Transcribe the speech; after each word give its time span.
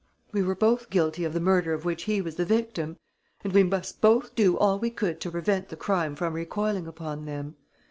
We 0.31 0.41
were 0.41 0.55
both 0.55 0.89
guilty 0.89 1.23
of 1.25 1.33
the 1.33 1.39
murder 1.39 1.73
of 1.73 1.85
which 1.85 2.05
he 2.05 2.21
was 2.21 2.33
the 2.33 2.43
victim; 2.43 2.97
and 3.43 3.53
we 3.53 3.61
must 3.61 4.01
both 4.01 4.33
do 4.33 4.57
all 4.57 4.79
we 4.79 4.89
could 4.89 5.21
to 5.21 5.29
prevent 5.29 5.69
the 5.69 5.75
crime 5.77 6.15
from 6.15 6.33
recoiling 6.33 6.87
upon 6.87 7.25
them.... 7.25 7.55